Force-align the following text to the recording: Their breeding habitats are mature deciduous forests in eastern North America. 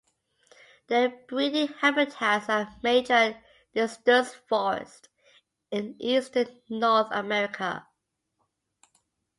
Their 0.87 1.09
breeding 1.27 1.67
habitats 1.67 2.49
are 2.49 2.75
mature 2.81 3.39
deciduous 3.75 4.33
forests 4.49 5.09
in 5.69 5.95
eastern 5.99 6.59
North 6.67 7.09
America. 7.11 7.85